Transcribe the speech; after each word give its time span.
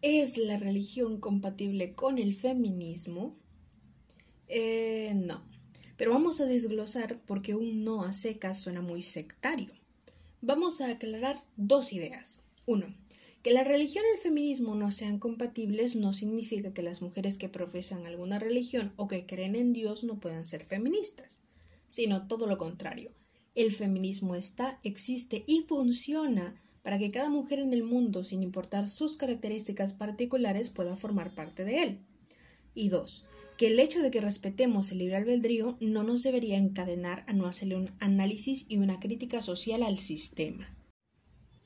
¿Es 0.00 0.38
la 0.38 0.56
religión 0.56 1.18
compatible 1.18 1.94
con 1.94 2.18
el 2.18 2.32
feminismo? 2.32 3.36
Eh, 4.46 5.12
no. 5.16 5.42
Pero 5.96 6.12
vamos 6.12 6.40
a 6.40 6.46
desglosar 6.46 7.20
porque 7.26 7.56
un 7.56 7.82
no 7.82 8.04
a 8.04 8.12
secas 8.12 8.60
suena 8.60 8.80
muy 8.80 9.02
sectario. 9.02 9.72
Vamos 10.40 10.80
a 10.80 10.92
aclarar 10.92 11.42
dos 11.56 11.92
ideas. 11.92 12.38
Uno, 12.64 12.86
que 13.42 13.52
la 13.52 13.64
religión 13.64 14.04
y 14.08 14.14
el 14.14 14.22
feminismo 14.22 14.76
no 14.76 14.92
sean 14.92 15.18
compatibles 15.18 15.96
no 15.96 16.12
significa 16.12 16.72
que 16.72 16.84
las 16.84 17.02
mujeres 17.02 17.36
que 17.36 17.48
profesan 17.48 18.06
alguna 18.06 18.38
religión 18.38 18.92
o 18.94 19.08
que 19.08 19.26
creen 19.26 19.56
en 19.56 19.72
Dios 19.72 20.04
no 20.04 20.20
puedan 20.20 20.46
ser 20.46 20.64
feministas, 20.64 21.40
sino 21.88 22.28
todo 22.28 22.46
lo 22.46 22.56
contrario. 22.56 23.10
El 23.56 23.72
feminismo 23.72 24.36
está, 24.36 24.78
existe 24.84 25.42
y 25.48 25.62
funciona 25.62 26.54
para 26.82 26.98
que 26.98 27.10
cada 27.10 27.28
mujer 27.28 27.58
en 27.58 27.72
el 27.72 27.82
mundo, 27.82 28.24
sin 28.24 28.42
importar 28.42 28.88
sus 28.88 29.16
características 29.16 29.92
particulares, 29.92 30.70
pueda 30.70 30.96
formar 30.96 31.34
parte 31.34 31.64
de 31.64 31.82
él. 31.82 31.98
Y 32.74 32.88
dos, 32.88 33.26
que 33.56 33.66
el 33.66 33.80
hecho 33.80 34.00
de 34.02 34.10
que 34.10 34.20
respetemos 34.20 34.92
el 34.92 34.98
libre 34.98 35.16
albedrío 35.16 35.76
no 35.80 36.04
nos 36.04 36.22
debería 36.22 36.56
encadenar 36.56 37.24
a 37.26 37.32
no 37.32 37.46
hacerle 37.46 37.76
un 37.76 37.90
análisis 37.98 38.66
y 38.68 38.78
una 38.78 39.00
crítica 39.00 39.42
social 39.42 39.82
al 39.82 39.98
sistema. 39.98 40.74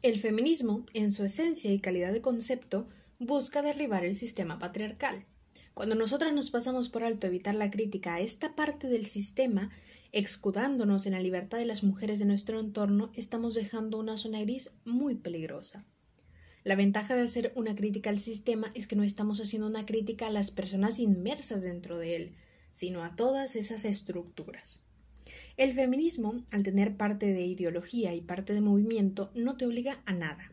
El 0.03 0.19
feminismo, 0.19 0.87
en 0.95 1.13
su 1.13 1.23
esencia 1.25 1.71
y 1.73 1.79
calidad 1.79 2.13
de 2.13 2.23
concepto, 2.23 2.89
busca 3.19 3.63
derribar 3.63 4.05
el 4.05 4.17
sistema 4.17 4.59
patriarcal. 4.59 5.27
Cuando 5.75 5.95
nosotras 5.95 6.35
nos 6.35 6.51
pasamos 6.51 6.91
por 6.91 7.03
alto 7.03 7.27
evitar 7.27 7.55
la 7.55 7.71
crítica 7.71 8.15
a 8.15 8.21
esta 8.21 8.55
parte 8.55 8.89
del 8.89 9.07
sistema, 9.07 9.71
excudándonos 10.13 11.07
en 11.07 11.13
la 11.13 11.21
libertad 11.21 11.59
de 11.59 11.65
las 11.65 11.83
mujeres 11.83 12.19
de 12.19 12.27
nuestro 12.27 12.61
entorno, 12.61 13.11
estamos 13.15 13.55
dejando 13.55 13.99
una 13.99 14.19
zona 14.19 14.41
gris 14.43 14.71
muy 14.85 15.15
peligrosa. 15.15 15.87
La 16.63 16.77
ventaja 16.77 17.17
de 17.17 17.23
hacer 17.23 17.53
una 17.57 17.75
crítica 17.75 18.11
al 18.11 18.19
sistema 18.19 18.71
es 18.75 18.87
que 18.87 18.97
no 18.97 19.03
estamos 19.03 19.41
haciendo 19.41 19.67
una 19.67 19.87
crítica 19.87 20.27
a 20.27 20.31
las 20.31 20.51
personas 20.51 20.99
inmersas 20.99 21.63
dentro 21.63 21.99
de 21.99 22.17
él, 22.17 22.37
sino 22.73 23.03
a 23.03 23.17
todas 23.17 23.57
esas 23.57 23.87
estructuras. 23.87 24.83
El 25.57 25.73
feminismo, 25.73 26.45
al 26.53 26.63
tener 26.63 26.97
parte 26.97 27.33
de 27.33 27.47
ideología 27.47 28.15
y 28.15 28.21
parte 28.21 28.53
de 28.53 28.61
movimiento, 28.61 29.31
no 29.35 29.57
te 29.57 29.67
obliga 29.67 30.03
a 30.05 30.13
nada. 30.13 30.52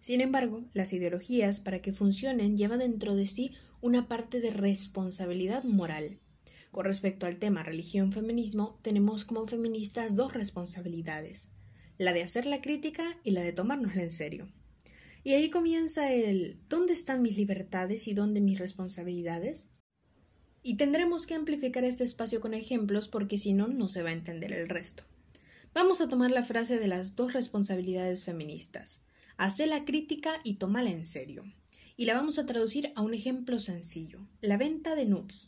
Sin 0.00 0.20
embargo, 0.20 0.64
las 0.74 0.92
ideologías, 0.92 1.60
para 1.60 1.80
que 1.80 1.92
funcionen, 1.92 2.56
llevan 2.56 2.78
dentro 2.78 3.16
de 3.16 3.26
sí 3.26 3.52
una 3.80 4.08
parte 4.08 4.40
de 4.40 4.50
responsabilidad 4.50 5.64
moral. 5.64 6.18
Con 6.70 6.84
respecto 6.84 7.26
al 7.26 7.36
tema 7.36 7.62
religión-feminismo, 7.62 8.78
tenemos 8.82 9.24
como 9.24 9.46
feministas 9.46 10.14
dos 10.14 10.34
responsabilidades, 10.34 11.48
la 11.96 12.12
de 12.12 12.22
hacer 12.22 12.46
la 12.46 12.60
crítica 12.60 13.18
y 13.24 13.32
la 13.32 13.40
de 13.40 13.52
tomárnosla 13.52 14.02
en 14.02 14.12
serio. 14.12 14.48
Y 15.24 15.32
ahí 15.32 15.50
comienza 15.50 16.12
el 16.12 16.60
¿dónde 16.68 16.92
están 16.92 17.22
mis 17.22 17.36
libertades 17.36 18.06
y 18.06 18.14
dónde 18.14 18.40
mis 18.40 18.58
responsabilidades? 18.58 19.68
Y 20.62 20.76
tendremos 20.76 21.26
que 21.26 21.34
amplificar 21.34 21.84
este 21.84 22.04
espacio 22.04 22.40
con 22.40 22.54
ejemplos 22.54 23.08
porque 23.08 23.38
si 23.38 23.52
no, 23.52 23.68
no 23.68 23.88
se 23.88 24.02
va 24.02 24.10
a 24.10 24.12
entender 24.12 24.52
el 24.52 24.68
resto. 24.68 25.04
Vamos 25.74 26.00
a 26.00 26.08
tomar 26.08 26.30
la 26.30 26.44
frase 26.44 26.78
de 26.78 26.88
las 26.88 27.16
dos 27.16 27.32
responsabilidades 27.32 28.24
feministas. 28.24 29.02
Hace 29.38 29.68
la 29.68 29.84
crítica 29.84 30.40
y 30.42 30.54
tómala 30.54 30.90
en 30.90 31.06
serio. 31.06 31.44
Y 31.96 32.06
la 32.06 32.14
vamos 32.14 32.40
a 32.40 32.46
traducir 32.46 32.92
a 32.96 33.02
un 33.02 33.14
ejemplo 33.14 33.60
sencillo, 33.60 34.18
la 34.40 34.56
venta 34.56 34.96
de 34.96 35.06
nudes. 35.06 35.46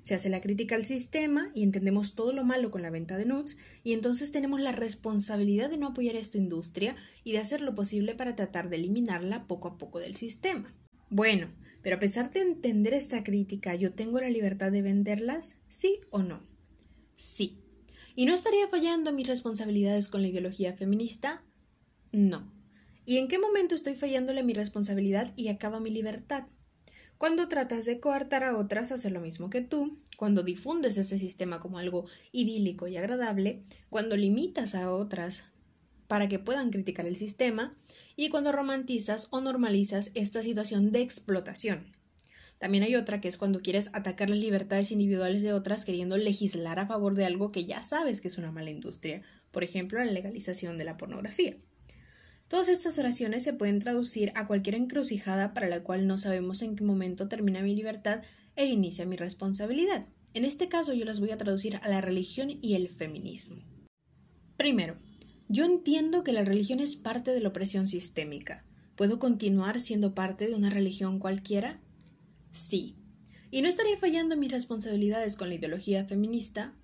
Se 0.00 0.16
hace 0.16 0.28
la 0.30 0.40
crítica 0.40 0.74
al 0.74 0.84
sistema 0.84 1.52
y 1.54 1.62
entendemos 1.62 2.16
todo 2.16 2.32
lo 2.32 2.42
malo 2.42 2.72
con 2.72 2.82
la 2.82 2.90
venta 2.90 3.16
de 3.16 3.26
nudes 3.26 3.56
y 3.84 3.92
entonces 3.92 4.32
tenemos 4.32 4.60
la 4.60 4.72
responsabilidad 4.72 5.70
de 5.70 5.76
no 5.76 5.86
apoyar 5.86 6.16
esta 6.16 6.38
industria 6.38 6.96
y 7.22 7.30
de 7.30 7.38
hacer 7.38 7.60
lo 7.60 7.76
posible 7.76 8.16
para 8.16 8.34
tratar 8.34 8.68
de 8.68 8.76
eliminarla 8.76 9.46
poco 9.46 9.68
a 9.68 9.78
poco 9.78 10.00
del 10.00 10.16
sistema. 10.16 10.74
Bueno, 11.08 11.52
pero 11.82 11.96
a 11.96 12.00
pesar 12.00 12.32
de 12.32 12.40
entender 12.40 12.94
esta 12.94 13.22
crítica, 13.22 13.76
¿yo 13.76 13.92
tengo 13.92 14.20
la 14.20 14.28
libertad 14.28 14.72
de 14.72 14.82
venderlas? 14.82 15.58
¿Sí 15.68 16.00
o 16.10 16.24
no? 16.24 16.42
Sí. 17.14 17.58
¿Y 18.16 18.26
no 18.26 18.34
estaría 18.34 18.66
fallando 18.66 19.12
mis 19.12 19.28
responsabilidades 19.28 20.08
con 20.08 20.20
la 20.20 20.28
ideología 20.28 20.72
feminista? 20.72 21.44
No. 22.10 22.58
¿Y 23.10 23.18
en 23.18 23.26
qué 23.26 23.40
momento 23.40 23.74
estoy 23.74 23.96
fallándole 23.96 24.44
mi 24.44 24.52
responsabilidad 24.52 25.32
y 25.34 25.48
acaba 25.48 25.80
mi 25.80 25.90
libertad? 25.90 26.46
Cuando 27.18 27.48
tratas 27.48 27.84
de 27.84 27.98
coartar 27.98 28.44
a 28.44 28.56
otras 28.56 28.92
a 28.92 28.94
hacer 28.94 29.10
lo 29.10 29.20
mismo 29.20 29.50
que 29.50 29.62
tú, 29.62 29.98
cuando 30.16 30.44
difundes 30.44 30.96
este 30.96 31.18
sistema 31.18 31.58
como 31.58 31.80
algo 31.80 32.04
idílico 32.30 32.86
y 32.86 32.96
agradable, 32.96 33.64
cuando 33.88 34.16
limitas 34.16 34.76
a 34.76 34.92
otras 34.92 35.46
para 36.06 36.28
que 36.28 36.38
puedan 36.38 36.70
criticar 36.70 37.04
el 37.04 37.16
sistema, 37.16 37.76
y 38.14 38.28
cuando 38.28 38.52
romantizas 38.52 39.26
o 39.32 39.40
normalizas 39.40 40.12
esta 40.14 40.44
situación 40.44 40.92
de 40.92 41.00
explotación. 41.00 41.90
También 42.58 42.84
hay 42.84 42.94
otra 42.94 43.20
que 43.20 43.26
es 43.26 43.38
cuando 43.38 43.60
quieres 43.60 43.90
atacar 43.92 44.30
las 44.30 44.38
libertades 44.38 44.92
individuales 44.92 45.42
de 45.42 45.52
otras 45.52 45.84
queriendo 45.84 46.16
legislar 46.16 46.78
a 46.78 46.86
favor 46.86 47.16
de 47.16 47.24
algo 47.24 47.50
que 47.50 47.64
ya 47.64 47.82
sabes 47.82 48.20
que 48.20 48.28
es 48.28 48.38
una 48.38 48.52
mala 48.52 48.70
industria, 48.70 49.22
por 49.50 49.64
ejemplo, 49.64 49.98
la 49.98 50.12
legalización 50.12 50.78
de 50.78 50.84
la 50.84 50.96
pornografía. 50.96 51.56
Todas 52.50 52.66
estas 52.66 52.98
oraciones 52.98 53.44
se 53.44 53.52
pueden 53.52 53.78
traducir 53.78 54.32
a 54.34 54.48
cualquier 54.48 54.74
encrucijada 54.74 55.54
para 55.54 55.68
la 55.68 55.84
cual 55.84 56.08
no 56.08 56.18
sabemos 56.18 56.62
en 56.62 56.74
qué 56.74 56.82
momento 56.82 57.28
termina 57.28 57.62
mi 57.62 57.76
libertad 57.76 58.22
e 58.56 58.66
inicia 58.66 59.06
mi 59.06 59.14
responsabilidad. 59.14 60.08
En 60.34 60.44
este 60.44 60.68
caso 60.68 60.92
yo 60.92 61.04
las 61.04 61.20
voy 61.20 61.30
a 61.30 61.38
traducir 61.38 61.76
a 61.76 61.88
la 61.88 62.00
religión 62.00 62.58
y 62.60 62.74
el 62.74 62.88
feminismo. 62.88 63.62
Primero, 64.56 64.96
yo 65.48 65.64
entiendo 65.64 66.24
que 66.24 66.32
la 66.32 66.42
religión 66.42 66.80
es 66.80 66.96
parte 66.96 67.32
de 67.32 67.40
la 67.40 67.50
opresión 67.50 67.86
sistémica. 67.86 68.64
¿Puedo 68.96 69.20
continuar 69.20 69.80
siendo 69.80 70.16
parte 70.16 70.48
de 70.48 70.56
una 70.56 70.70
religión 70.70 71.20
cualquiera? 71.20 71.80
Sí. 72.50 72.96
¿Y 73.52 73.62
no 73.62 73.68
estaría 73.68 73.96
fallando 73.96 74.36
mis 74.36 74.50
responsabilidades 74.50 75.36
con 75.36 75.50
la 75.50 75.54
ideología 75.54 76.04
feminista? 76.04 76.74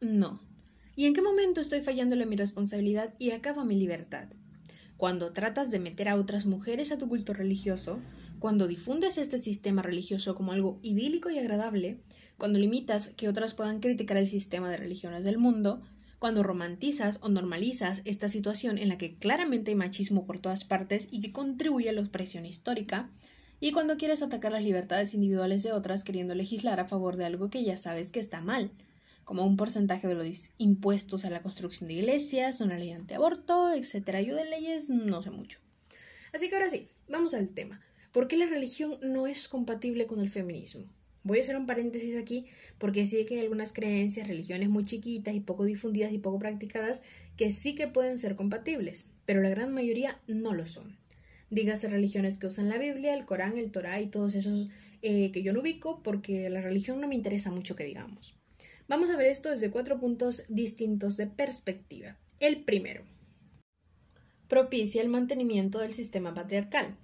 No. 0.00 0.40
¿Y 0.94 1.06
en 1.06 1.12
qué 1.12 1.22
momento 1.22 1.60
estoy 1.60 1.82
fallándole 1.82 2.24
mi 2.24 2.36
responsabilidad 2.36 3.14
y 3.18 3.32
acaba 3.32 3.64
mi 3.64 3.74
libertad? 3.74 4.28
Cuando 5.02 5.32
tratas 5.32 5.72
de 5.72 5.80
meter 5.80 6.08
a 6.08 6.14
otras 6.14 6.46
mujeres 6.46 6.92
a 6.92 6.96
tu 6.96 7.08
culto 7.08 7.34
religioso, 7.34 7.98
cuando 8.38 8.68
difundes 8.68 9.18
este 9.18 9.40
sistema 9.40 9.82
religioso 9.82 10.36
como 10.36 10.52
algo 10.52 10.78
idílico 10.80 11.28
y 11.28 11.40
agradable, 11.40 11.98
cuando 12.38 12.60
limitas 12.60 13.08
que 13.08 13.28
otras 13.28 13.52
puedan 13.52 13.80
criticar 13.80 14.16
el 14.16 14.28
sistema 14.28 14.70
de 14.70 14.76
religiones 14.76 15.24
del 15.24 15.38
mundo, 15.38 15.82
cuando 16.20 16.44
romantizas 16.44 17.18
o 17.20 17.28
normalizas 17.28 18.02
esta 18.04 18.28
situación 18.28 18.78
en 18.78 18.90
la 18.90 18.96
que 18.96 19.16
claramente 19.16 19.72
hay 19.72 19.74
machismo 19.74 20.24
por 20.24 20.38
todas 20.38 20.62
partes 20.62 21.08
y 21.10 21.20
que 21.20 21.32
contribuye 21.32 21.88
a 21.88 21.92
la 21.92 22.02
opresión 22.02 22.46
histórica, 22.46 23.10
y 23.58 23.72
cuando 23.72 23.96
quieres 23.96 24.22
atacar 24.22 24.52
las 24.52 24.62
libertades 24.62 25.14
individuales 25.14 25.64
de 25.64 25.72
otras 25.72 26.04
queriendo 26.04 26.36
legislar 26.36 26.78
a 26.78 26.86
favor 26.86 27.16
de 27.16 27.24
algo 27.24 27.50
que 27.50 27.64
ya 27.64 27.76
sabes 27.76 28.12
que 28.12 28.20
está 28.20 28.40
mal 28.40 28.70
como 29.24 29.46
un 29.46 29.56
porcentaje 29.56 30.08
de 30.08 30.14
los 30.14 30.50
impuestos 30.58 31.24
a 31.24 31.30
la 31.30 31.42
construcción 31.42 31.88
de 31.88 31.94
iglesias, 31.94 32.60
una 32.60 32.78
ley 32.78 32.90
antiaborto, 32.90 33.72
etcétera. 33.72 34.20
Yo 34.22 34.34
de 34.34 34.44
leyes 34.44 34.90
no 34.90 35.22
sé 35.22 35.30
mucho. 35.30 35.58
Así 36.32 36.48
que 36.48 36.54
ahora 36.54 36.70
sí, 36.70 36.88
vamos 37.08 37.34
al 37.34 37.50
tema. 37.50 37.80
¿Por 38.12 38.28
qué 38.28 38.36
la 38.36 38.46
religión 38.46 38.98
no 39.02 39.26
es 39.26 39.48
compatible 39.48 40.06
con 40.06 40.20
el 40.20 40.28
feminismo? 40.28 40.84
Voy 41.24 41.38
a 41.38 41.40
hacer 41.42 41.56
un 41.56 41.66
paréntesis 41.66 42.16
aquí 42.16 42.46
porque 42.78 43.06
sí 43.06 43.24
que 43.24 43.34
hay 43.34 43.40
algunas 43.40 43.72
creencias, 43.72 44.26
religiones 44.26 44.68
muy 44.68 44.84
chiquitas 44.84 45.34
y 45.34 45.40
poco 45.40 45.64
difundidas 45.64 46.12
y 46.12 46.18
poco 46.18 46.38
practicadas 46.38 47.02
que 47.36 47.50
sí 47.50 47.74
que 47.74 47.86
pueden 47.86 48.18
ser 48.18 48.34
compatibles, 48.34 49.06
pero 49.24 49.40
la 49.40 49.50
gran 49.50 49.72
mayoría 49.72 50.20
no 50.26 50.52
lo 50.52 50.66
son. 50.66 50.98
Dígase 51.48 51.88
religiones 51.88 52.38
que 52.38 52.46
usan 52.46 52.68
la 52.68 52.78
Biblia, 52.78 53.14
el 53.14 53.24
Corán, 53.24 53.56
el 53.56 53.70
Torah 53.70 54.00
y 54.00 54.08
todos 54.08 54.34
esos 54.34 54.68
eh, 55.02 55.30
que 55.32 55.42
yo 55.42 55.52
no 55.52 55.60
ubico 55.60 56.02
porque 56.02 56.48
la 56.50 56.60
religión 56.60 57.00
no 57.00 57.08
me 57.08 57.14
interesa 57.14 57.50
mucho 57.50 57.76
que 57.76 57.84
digamos. 57.84 58.34
Vamos 58.88 59.10
a 59.10 59.16
ver 59.16 59.26
esto 59.26 59.50
desde 59.50 59.70
cuatro 59.70 59.98
puntos 60.00 60.42
distintos 60.48 61.16
de 61.16 61.26
perspectiva. 61.26 62.18
El 62.40 62.64
primero, 62.64 63.04
propicia 64.48 65.00
el 65.00 65.08
mantenimiento 65.08 65.78
del 65.78 65.94
sistema 65.94 66.34
patriarcal. 66.34 66.98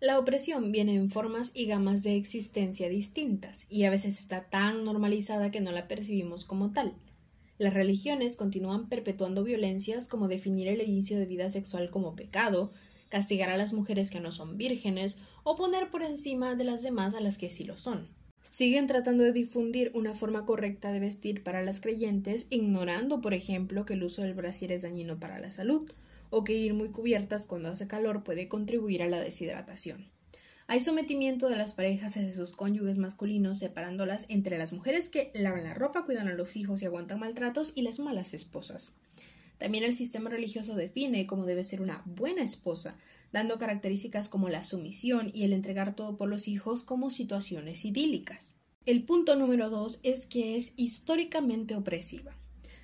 La 0.00 0.18
opresión 0.18 0.72
viene 0.72 0.94
en 0.94 1.10
formas 1.10 1.50
y 1.52 1.66
gamas 1.66 2.02
de 2.02 2.16
existencia 2.16 2.88
distintas 2.88 3.66
y 3.68 3.84
a 3.84 3.90
veces 3.90 4.18
está 4.18 4.48
tan 4.48 4.84
normalizada 4.84 5.50
que 5.50 5.60
no 5.60 5.72
la 5.72 5.88
percibimos 5.88 6.44
como 6.44 6.70
tal. 6.70 6.94
Las 7.58 7.74
religiones 7.74 8.36
continúan 8.36 8.88
perpetuando 8.88 9.42
violencias 9.42 10.06
como 10.06 10.28
definir 10.28 10.68
el 10.68 10.80
inicio 10.80 11.18
de 11.18 11.26
vida 11.26 11.48
sexual 11.48 11.90
como 11.90 12.14
pecado, 12.14 12.70
castigar 13.08 13.50
a 13.50 13.56
las 13.56 13.72
mujeres 13.72 14.10
que 14.10 14.20
no 14.20 14.30
son 14.30 14.56
vírgenes 14.56 15.18
o 15.42 15.56
poner 15.56 15.90
por 15.90 16.02
encima 16.02 16.54
de 16.54 16.64
las 16.64 16.82
demás 16.82 17.14
a 17.14 17.20
las 17.20 17.36
que 17.36 17.50
sí 17.50 17.64
lo 17.64 17.76
son 17.76 18.06
siguen 18.46 18.86
tratando 18.86 19.24
de 19.24 19.32
difundir 19.32 19.90
una 19.94 20.14
forma 20.14 20.46
correcta 20.46 20.92
de 20.92 21.00
vestir 21.00 21.42
para 21.42 21.64
las 21.64 21.80
creyentes, 21.80 22.46
ignorando, 22.50 23.20
por 23.20 23.34
ejemplo, 23.34 23.84
que 23.84 23.94
el 23.94 24.04
uso 24.04 24.22
del 24.22 24.34
brasier 24.34 24.70
es 24.70 24.82
dañino 24.82 25.18
para 25.18 25.40
la 25.40 25.50
salud, 25.50 25.90
o 26.30 26.44
que 26.44 26.54
ir 26.54 26.72
muy 26.72 26.90
cubiertas 26.90 27.46
cuando 27.46 27.70
hace 27.70 27.88
calor 27.88 28.22
puede 28.22 28.46
contribuir 28.46 29.02
a 29.02 29.08
la 29.08 29.20
deshidratación. 29.20 30.08
Hay 30.68 30.80
sometimiento 30.80 31.48
de 31.48 31.56
las 31.56 31.72
parejas 31.72 32.16
hacia 32.16 32.32
sus 32.32 32.52
cónyuges 32.52 32.98
masculinos, 32.98 33.58
separándolas 33.58 34.26
entre 34.28 34.58
las 34.58 34.72
mujeres 34.72 35.08
que 35.08 35.30
lavan 35.34 35.64
la 35.64 35.74
ropa, 35.74 36.04
cuidan 36.04 36.28
a 36.28 36.34
los 36.34 36.56
hijos 36.56 36.82
y 36.82 36.86
aguantan 36.86 37.20
maltratos 37.20 37.72
y 37.74 37.82
las 37.82 37.98
malas 37.98 38.32
esposas. 38.32 38.92
También 39.58 39.84
el 39.84 39.92
sistema 39.92 40.30
religioso 40.30 40.74
define 40.74 41.26
cómo 41.26 41.46
debe 41.46 41.62
ser 41.62 41.80
una 41.80 42.02
buena 42.04 42.42
esposa, 42.42 42.96
dando 43.32 43.58
características 43.58 44.28
como 44.28 44.48
la 44.48 44.64
sumisión 44.64 45.30
y 45.34 45.44
el 45.44 45.52
entregar 45.52 45.94
todo 45.96 46.16
por 46.16 46.28
los 46.28 46.48
hijos 46.48 46.82
como 46.82 47.10
situaciones 47.10 47.84
idílicas. 47.84 48.56
El 48.84 49.02
punto 49.02 49.34
número 49.34 49.68
dos 49.70 49.98
es 50.02 50.26
que 50.26 50.56
es 50.56 50.72
históricamente 50.76 51.74
opresiva. 51.74 52.32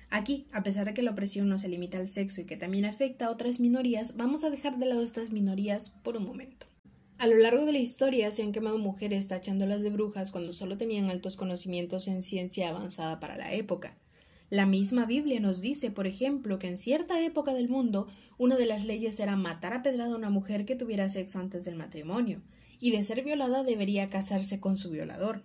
Aquí, 0.09 0.47
a 0.51 0.61
pesar 0.61 0.85
de 0.85 0.93
que 0.93 1.01
la 1.01 1.11
opresión 1.11 1.49
no 1.49 1.57
se 1.57 1.69
limita 1.69 1.97
al 1.97 2.07
sexo 2.07 2.41
y 2.41 2.43
que 2.45 2.57
también 2.57 2.85
afecta 2.85 3.25
a 3.25 3.31
otras 3.31 3.59
minorías, 3.59 4.15
vamos 4.17 4.43
a 4.43 4.49
dejar 4.49 4.77
de 4.77 4.85
lado 4.85 5.03
estas 5.03 5.31
minorías 5.31 5.89
por 6.03 6.17
un 6.17 6.25
momento. 6.25 6.67
A 7.17 7.27
lo 7.27 7.37
largo 7.37 7.65
de 7.65 7.71
la 7.71 7.79
historia 7.79 8.31
se 8.31 8.43
han 8.43 8.51
quemado 8.51 8.77
mujeres 8.77 9.27
tachándolas 9.27 9.81
de 9.81 9.89
brujas 9.89 10.29
cuando 10.29 10.51
solo 10.51 10.77
tenían 10.77 11.09
altos 11.09 11.37
conocimientos 11.37 12.07
en 12.09 12.21
ciencia 12.21 12.69
avanzada 12.69 13.19
para 13.19 13.37
la 13.37 13.53
época. 13.53 13.97
La 14.49 14.65
misma 14.65 15.05
Biblia 15.05 15.39
nos 15.39 15.61
dice, 15.61 15.89
por 15.89 16.05
ejemplo, 16.05 16.59
que 16.59 16.67
en 16.67 16.77
cierta 16.77 17.21
época 17.21 17.53
del 17.53 17.69
mundo 17.69 18.07
una 18.37 18.55
de 18.55 18.65
las 18.65 18.85
leyes 18.85 19.19
era 19.19 19.35
matar 19.35 19.73
a 19.73 19.81
pedrada 19.81 20.13
a 20.13 20.17
una 20.17 20.29
mujer 20.29 20.65
que 20.65 20.75
tuviera 20.75 21.09
sexo 21.09 21.39
antes 21.39 21.65
del 21.65 21.75
matrimonio, 21.75 22.41
y 22.79 22.91
de 22.91 23.03
ser 23.03 23.23
violada 23.23 23.63
debería 23.63 24.09
casarse 24.09 24.59
con 24.59 24.77
su 24.77 24.91
violador. 24.91 25.43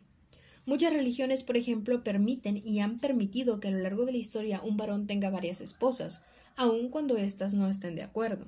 Muchas 0.66 0.92
religiones, 0.92 1.44
por 1.44 1.56
ejemplo, 1.56 2.04
permiten 2.04 2.60
y 2.62 2.80
han 2.80 2.98
permitido 2.98 3.58
que 3.58 3.68
a 3.68 3.70
lo 3.70 3.78
largo 3.78 4.04
de 4.04 4.12
la 4.12 4.18
historia 4.18 4.60
un 4.62 4.76
varón 4.76 5.06
tenga 5.06 5.30
varias 5.30 5.62
esposas, 5.62 6.24
aun 6.56 6.90
cuando 6.90 7.16
éstas 7.16 7.54
no 7.54 7.68
estén 7.68 7.94
de 7.94 8.02
acuerdo. 8.02 8.46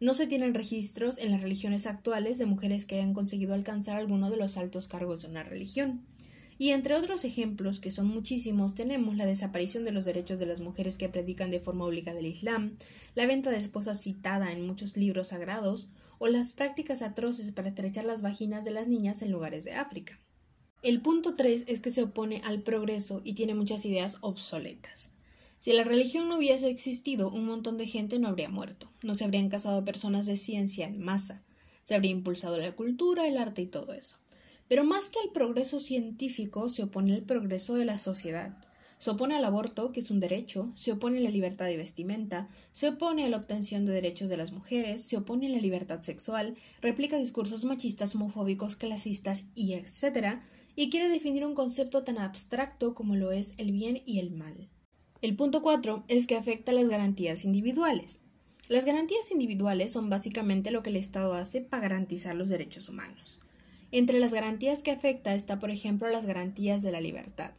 No 0.00 0.14
se 0.14 0.26
tienen 0.26 0.54
registros 0.54 1.18
en 1.18 1.30
las 1.30 1.42
religiones 1.42 1.86
actuales 1.86 2.38
de 2.38 2.46
mujeres 2.46 2.86
que 2.86 2.96
hayan 2.96 3.14
conseguido 3.14 3.54
alcanzar 3.54 3.96
alguno 3.96 4.30
de 4.30 4.36
los 4.36 4.56
altos 4.56 4.88
cargos 4.88 5.22
de 5.22 5.28
una 5.28 5.44
religión. 5.44 6.04
Y 6.58 6.70
entre 6.70 6.94
otros 6.94 7.24
ejemplos, 7.24 7.80
que 7.80 7.90
son 7.90 8.06
muchísimos, 8.06 8.74
tenemos 8.74 9.16
la 9.16 9.26
desaparición 9.26 9.84
de 9.84 9.92
los 9.92 10.04
derechos 10.04 10.38
de 10.38 10.46
las 10.46 10.60
mujeres 10.60 10.96
que 10.96 11.08
predican 11.08 11.50
de 11.50 11.60
forma 11.60 11.84
obligada 11.84 12.20
el 12.20 12.26
Islam, 12.26 12.74
la 13.14 13.26
venta 13.26 13.50
de 13.50 13.56
esposas 13.56 14.00
citada 14.00 14.52
en 14.52 14.66
muchos 14.66 14.96
libros 14.96 15.28
sagrados, 15.28 15.88
o 16.18 16.28
las 16.28 16.52
prácticas 16.52 17.02
atroces 17.02 17.50
para 17.52 17.68
estrechar 17.68 18.04
las 18.04 18.22
vaginas 18.22 18.64
de 18.64 18.70
las 18.70 18.88
niñas 18.88 19.22
en 19.22 19.32
lugares 19.32 19.64
de 19.64 19.72
África. 19.72 20.20
El 20.82 21.00
punto 21.00 21.34
3 21.34 21.64
es 21.66 21.80
que 21.80 21.90
se 21.90 22.02
opone 22.02 22.40
al 22.44 22.62
progreso 22.62 23.22
y 23.24 23.32
tiene 23.34 23.54
muchas 23.54 23.84
ideas 23.86 24.18
obsoletas. 24.20 25.12
Si 25.58 25.72
la 25.72 25.82
religión 25.82 26.28
no 26.28 26.36
hubiese 26.36 26.68
existido, 26.68 27.30
un 27.30 27.46
montón 27.46 27.78
de 27.78 27.86
gente 27.86 28.18
no 28.18 28.28
habría 28.28 28.50
muerto, 28.50 28.92
no 29.02 29.14
se 29.14 29.24
habrían 29.24 29.48
casado 29.48 29.84
personas 29.84 30.26
de 30.26 30.36
ciencia 30.36 30.86
en 30.86 31.00
masa, 31.00 31.42
se 31.84 31.94
habría 31.94 32.10
impulsado 32.10 32.58
la 32.58 32.76
cultura, 32.76 33.26
el 33.26 33.38
arte 33.38 33.62
y 33.62 33.66
todo 33.66 33.94
eso. 33.94 34.18
Pero 34.68 34.84
más 34.84 35.10
que 35.10 35.18
al 35.20 35.30
progreso 35.30 35.78
científico, 35.78 36.68
se 36.68 36.84
opone 36.84 37.14
el 37.14 37.22
progreso 37.22 37.74
de 37.74 37.84
la 37.84 37.98
sociedad. 37.98 38.56
Se 38.98 39.10
opone 39.10 39.36
al 39.36 39.44
aborto, 39.44 39.92
que 39.92 40.00
es 40.00 40.10
un 40.10 40.20
derecho, 40.20 40.72
se 40.74 40.92
opone 40.92 41.18
a 41.18 41.20
la 41.20 41.30
libertad 41.30 41.66
de 41.66 41.76
vestimenta, 41.76 42.48
se 42.72 42.88
opone 42.88 43.24
a 43.24 43.28
la 43.28 43.36
obtención 43.36 43.84
de 43.84 43.92
derechos 43.92 44.30
de 44.30 44.38
las 44.38 44.52
mujeres, 44.52 45.02
se 45.02 45.16
opone 45.16 45.46
a 45.46 45.50
la 45.50 45.58
libertad 45.58 46.00
sexual, 46.00 46.54
replica 46.80 47.18
discursos 47.18 47.64
machistas, 47.64 48.14
homofóbicos, 48.14 48.76
clasistas 48.76 49.48
y 49.54 49.74
etc., 49.74 50.40
y 50.76 50.90
quiere 50.90 51.08
definir 51.08 51.44
un 51.44 51.54
concepto 51.54 52.02
tan 52.02 52.18
abstracto 52.18 52.94
como 52.94 53.14
lo 53.14 53.30
es 53.30 53.54
el 53.58 53.72
bien 53.72 54.02
y 54.06 54.18
el 54.18 54.30
mal. 54.30 54.68
El 55.22 55.36
punto 55.36 55.62
4 55.62 56.04
es 56.08 56.26
que 56.26 56.36
afecta 56.36 56.72
a 56.72 56.74
las 56.74 56.88
garantías 56.88 57.44
individuales. 57.44 58.22
Las 58.68 58.84
garantías 58.84 59.30
individuales 59.30 59.92
son 59.92 60.08
básicamente 60.08 60.70
lo 60.70 60.82
que 60.82 60.90
el 60.90 60.96
Estado 60.96 61.34
hace 61.34 61.60
para 61.60 61.82
garantizar 61.82 62.34
los 62.34 62.48
derechos 62.48 62.88
humanos. 62.88 63.38
Entre 63.96 64.18
las 64.18 64.34
garantías 64.34 64.82
que 64.82 64.90
afecta 64.90 65.36
está, 65.36 65.60
por 65.60 65.70
ejemplo, 65.70 66.08
las 66.08 66.26
garantías 66.26 66.82
de 66.82 66.90
la 66.90 67.00
libertad. 67.00 67.52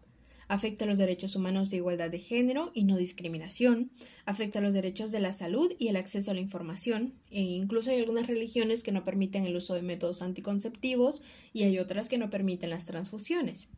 Afecta 0.49 0.85
los 0.85 0.97
derechos 0.97 1.37
humanos 1.37 1.69
de 1.69 1.77
igualdad 1.77 2.11
de 2.11 2.19
género 2.19 2.73
y 2.73 2.83
no 2.83 2.97
discriminación, 2.97 3.89
afecta 4.25 4.59
los 4.59 4.73
derechos 4.73 5.13
de 5.13 5.21
la 5.21 5.31
salud 5.31 5.71
y 5.79 5.87
el 5.87 5.95
acceso 5.95 6.31
a 6.31 6.33
la 6.33 6.41
información, 6.41 7.13
e 7.31 7.41
incluso 7.41 7.89
hay 7.89 7.99
algunas 7.99 8.27
religiones 8.27 8.83
que 8.83 8.91
no 8.91 9.05
permiten 9.05 9.45
el 9.45 9.55
uso 9.55 9.75
de 9.75 9.81
métodos 9.81 10.21
anticonceptivos 10.21 11.21
y 11.53 11.63
hay 11.63 11.79
otras 11.79 12.09
que 12.09 12.17
no 12.17 12.29
permiten 12.29 12.69
las 12.69 12.85
transfusiones. 12.85 13.69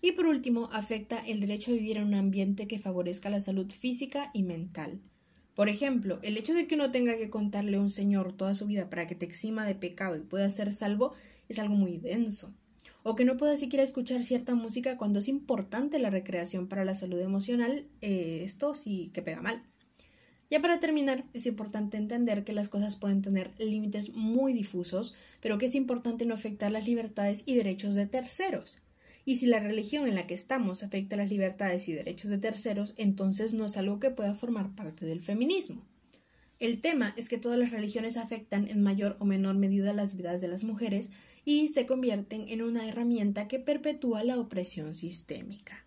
Y 0.00 0.12
por 0.12 0.26
último, 0.26 0.68
afecta 0.72 1.18
el 1.18 1.40
derecho 1.40 1.72
a 1.72 1.74
vivir 1.74 1.96
en 1.96 2.04
un 2.04 2.14
ambiente 2.14 2.68
que 2.68 2.78
favorezca 2.78 3.28
la 3.28 3.40
salud 3.40 3.68
física 3.72 4.30
y 4.32 4.44
mental. 4.44 5.00
Por 5.54 5.68
ejemplo, 5.68 6.18
el 6.22 6.36
hecho 6.36 6.52
de 6.52 6.66
que 6.66 6.74
uno 6.74 6.90
tenga 6.90 7.16
que 7.16 7.30
contarle 7.30 7.76
a 7.76 7.80
un 7.80 7.90
señor 7.90 8.32
toda 8.32 8.54
su 8.54 8.66
vida 8.66 8.90
para 8.90 9.06
que 9.06 9.14
te 9.14 9.24
exima 9.24 9.64
de 9.64 9.76
pecado 9.76 10.16
y 10.16 10.20
pueda 10.20 10.50
ser 10.50 10.72
salvo 10.72 11.12
es 11.48 11.58
algo 11.58 11.74
muy 11.74 11.98
denso. 11.98 12.52
O 13.04 13.14
que 13.14 13.24
no 13.24 13.36
pueda 13.36 13.54
siquiera 13.54 13.84
escuchar 13.84 14.22
cierta 14.22 14.54
música 14.54 14.96
cuando 14.96 15.20
es 15.20 15.28
importante 15.28 15.98
la 15.98 16.10
recreación 16.10 16.68
para 16.68 16.84
la 16.84 16.94
salud 16.94 17.20
emocional, 17.20 17.86
eh, 18.00 18.40
esto 18.42 18.74
sí 18.74 19.10
que 19.12 19.22
pega 19.22 19.42
mal. 19.42 19.62
Ya 20.50 20.60
para 20.60 20.80
terminar, 20.80 21.24
es 21.32 21.46
importante 21.46 21.96
entender 21.96 22.44
que 22.44 22.52
las 22.52 22.68
cosas 22.68 22.96
pueden 22.96 23.22
tener 23.22 23.52
límites 23.58 24.14
muy 24.14 24.52
difusos, 24.52 25.14
pero 25.40 25.58
que 25.58 25.66
es 25.66 25.74
importante 25.74 26.26
no 26.26 26.34
afectar 26.34 26.70
las 26.70 26.86
libertades 26.86 27.44
y 27.46 27.54
derechos 27.54 27.94
de 27.94 28.06
terceros. 28.06 28.78
Y 29.24 29.36
si 29.36 29.46
la 29.46 29.60
religión 29.60 30.06
en 30.06 30.14
la 30.14 30.26
que 30.26 30.34
estamos 30.34 30.82
afecta 30.82 31.16
las 31.16 31.30
libertades 31.30 31.88
y 31.88 31.92
derechos 31.92 32.30
de 32.30 32.38
terceros, 32.38 32.94
entonces 32.96 33.54
no 33.54 33.64
es 33.64 33.76
algo 33.76 33.98
que 33.98 34.10
pueda 34.10 34.34
formar 34.34 34.74
parte 34.74 35.06
del 35.06 35.22
feminismo. 35.22 35.82
El 36.60 36.80
tema 36.80 37.14
es 37.16 37.28
que 37.28 37.38
todas 37.38 37.58
las 37.58 37.72
religiones 37.72 38.16
afectan 38.16 38.68
en 38.68 38.82
mayor 38.82 39.16
o 39.18 39.24
menor 39.24 39.56
medida 39.56 39.92
las 39.92 40.16
vidas 40.16 40.40
de 40.40 40.48
las 40.48 40.64
mujeres 40.64 41.10
y 41.44 41.68
se 41.68 41.84
convierten 41.84 42.48
en 42.48 42.62
una 42.62 42.88
herramienta 42.88 43.48
que 43.48 43.58
perpetúa 43.58 44.24
la 44.24 44.38
opresión 44.38 44.94
sistémica. 44.94 45.83